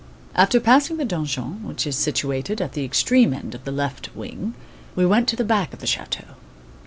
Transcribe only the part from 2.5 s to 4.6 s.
at the extreme end of the left wing,